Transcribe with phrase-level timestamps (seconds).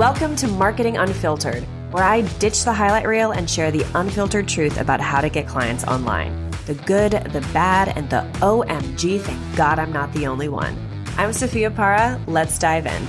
[0.00, 4.80] Welcome to Marketing Unfiltered, where I ditch the highlight reel and share the unfiltered truth
[4.80, 6.50] about how to get clients online.
[6.64, 10.74] The good, the bad, and the OMG, thank God I'm not the only one.
[11.18, 12.18] I'm Sophia Para.
[12.26, 13.02] Let's dive in.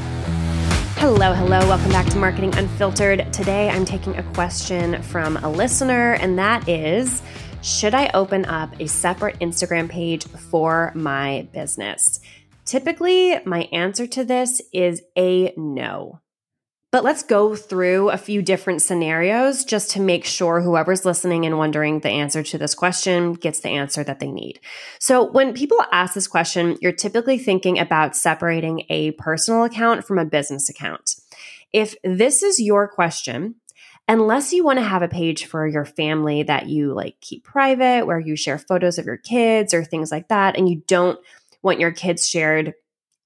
[0.97, 1.59] Hello, hello.
[1.59, 3.31] Welcome back to Marketing Unfiltered.
[3.31, 7.21] Today I'm taking a question from a listener, and that is
[7.61, 12.19] Should I open up a separate Instagram page for my business?
[12.65, 16.19] Typically, my answer to this is a no.
[16.91, 21.57] But let's go through a few different scenarios just to make sure whoever's listening and
[21.57, 24.59] wondering the answer to this question gets the answer that they need.
[24.99, 30.19] So, when people ask this question, you're typically thinking about separating a personal account from
[30.19, 31.15] a business account.
[31.71, 33.55] If this is your question,
[34.09, 38.05] unless you want to have a page for your family that you like keep private,
[38.05, 41.17] where you share photos of your kids or things like that, and you don't
[41.61, 42.73] want your kids shared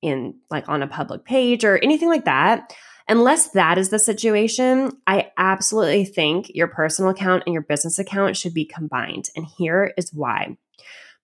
[0.04, 2.72] in like on a public page or anything like that,
[3.08, 8.36] Unless that is the situation, I absolutely think your personal account and your business account
[8.36, 9.30] should be combined.
[9.36, 10.58] And here is why.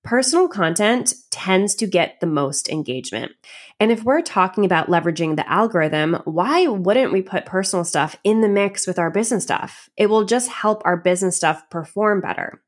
[0.03, 3.33] Personal content tends to get the most engagement.
[3.79, 8.41] And if we're talking about leveraging the algorithm, why wouldn't we put personal stuff in
[8.41, 9.89] the mix with our business stuff?
[9.97, 12.61] It will just help our business stuff perform better.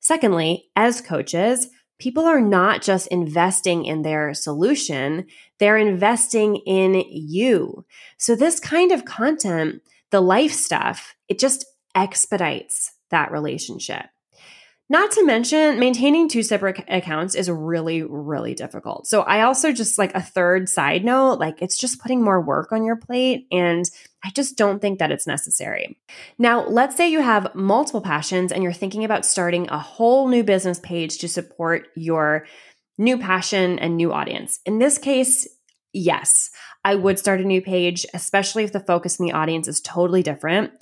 [0.00, 1.68] Secondly, as coaches,
[1.98, 5.26] people are not just investing in their solution,
[5.58, 7.84] they're investing in you.
[8.16, 14.06] So, this kind of content, the life stuff, it just expedites that relationship.
[14.90, 19.06] Not to mention, maintaining two separate accounts is really, really difficult.
[19.06, 22.72] So, I also just like a third side note, like it's just putting more work
[22.72, 23.46] on your plate.
[23.52, 23.84] And
[24.24, 25.98] I just don't think that it's necessary.
[26.38, 30.42] Now, let's say you have multiple passions and you're thinking about starting a whole new
[30.42, 32.46] business page to support your
[32.96, 34.60] new passion and new audience.
[34.66, 35.46] In this case,
[35.92, 36.50] yes,
[36.84, 40.22] I would start a new page, especially if the focus in the audience is totally
[40.22, 40.72] different.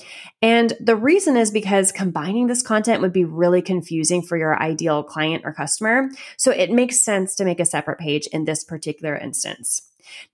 [0.43, 5.03] And the reason is because combining this content would be really confusing for your ideal
[5.03, 6.11] client or customer.
[6.37, 9.83] So it makes sense to make a separate page in this particular instance.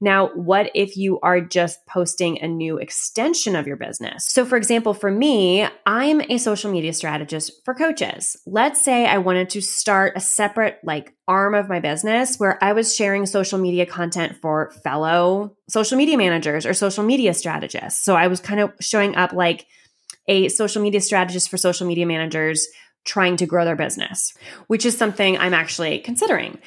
[0.01, 4.25] Now, what if you are just posting a new extension of your business?
[4.27, 8.37] So, for example, for me, I'm a social media strategist for coaches.
[8.47, 12.73] Let's say I wanted to start a separate, like, arm of my business where I
[12.73, 18.05] was sharing social media content for fellow social media managers or social media strategists.
[18.05, 19.67] So, I was kind of showing up like
[20.29, 22.69] a social media strategist for social media managers
[23.05, 24.33] trying to grow their business,
[24.69, 26.59] which is something I'm actually considering.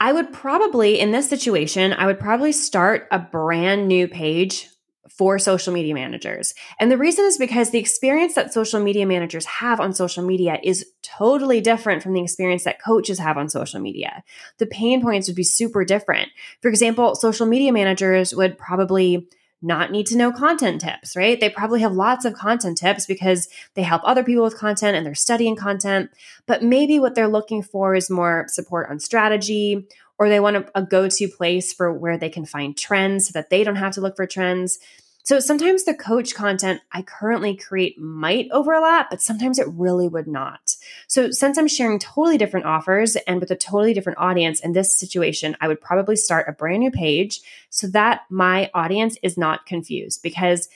[0.00, 4.66] I would probably, in this situation, I would probably start a brand new page
[5.10, 6.54] for social media managers.
[6.78, 10.58] And the reason is because the experience that social media managers have on social media
[10.62, 14.24] is totally different from the experience that coaches have on social media.
[14.58, 16.30] The pain points would be super different.
[16.62, 19.28] For example, social media managers would probably
[19.62, 21.38] not need to know content tips, right?
[21.38, 25.04] They probably have lots of content tips because they help other people with content and
[25.04, 26.10] they're studying content.
[26.46, 29.86] But maybe what they're looking for is more support on strategy,
[30.18, 33.32] or they want a, a go to place for where they can find trends so
[33.32, 34.78] that they don't have to look for trends.
[35.22, 40.26] So sometimes the coach content I currently create might overlap, but sometimes it really would
[40.26, 40.69] not.
[41.06, 44.96] So since I'm sharing totally different offers and with a totally different audience in this
[44.98, 47.40] situation, I would probably start a brand new page
[47.70, 50.22] so that my audience is not confused.
[50.22, 50.68] Because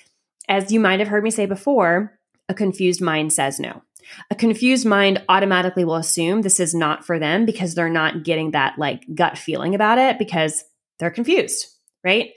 [0.49, 3.83] as you might have heard me say before, a confused mind says no.
[4.31, 8.51] A confused mind automatically will assume this is not for them because they're not getting
[8.51, 10.65] that like gut feeling about it because
[10.99, 11.67] they're confused,
[12.03, 12.33] right?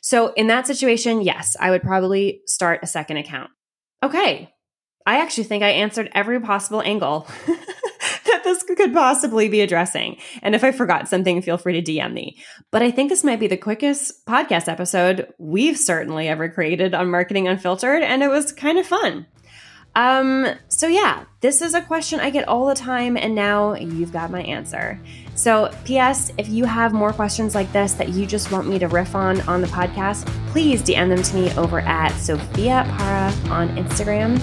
[0.00, 3.50] So in that situation, yes, I would probably start a second account.
[4.02, 4.52] Okay.
[5.08, 7.26] I actually think I answered every possible angle
[8.26, 10.18] that this could possibly be addressing.
[10.42, 12.36] And if I forgot something, feel free to DM me.
[12.70, 17.10] But I think this might be the quickest podcast episode we've certainly ever created on
[17.10, 19.26] Marketing Unfiltered, and it was kind of fun.
[19.96, 24.12] Um, so yeah, this is a question I get all the time, and now you've
[24.12, 25.00] got my answer.
[25.36, 28.88] So, P.S., if you have more questions like this that you just want me to
[28.88, 33.70] riff on on the podcast, please DM them to me over at Sophia Para on
[33.70, 34.38] Instagram,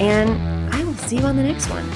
[0.00, 1.88] and I will see you on the next one.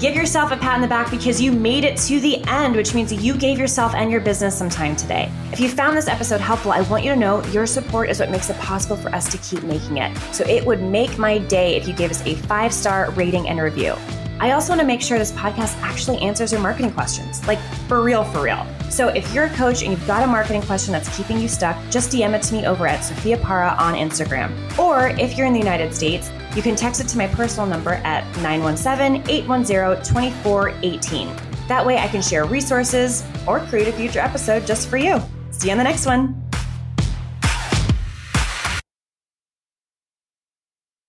[0.00, 2.94] Give yourself a pat on the back because you made it to the end, which
[2.94, 5.30] means you gave yourself and your business some time today.
[5.52, 8.30] If you found this episode helpful, I want you to know your support is what
[8.30, 10.16] makes it possible for us to keep making it.
[10.32, 13.60] So it would make my day if you gave us a five star rating and
[13.60, 13.94] review.
[14.40, 18.02] I also want to make sure this podcast actually answers your marketing questions, like for
[18.02, 18.66] real, for real.
[18.88, 21.76] So if you're a coach and you've got a marketing question that's keeping you stuck,
[21.90, 24.50] just DM it to me over at Sophia Para on Instagram.
[24.78, 27.92] Or if you're in the United States, you can text it to my personal number
[28.02, 31.36] at 917 810 2418.
[31.68, 35.20] That way I can share resources or create a future episode just for you.
[35.50, 36.39] See you on the next one.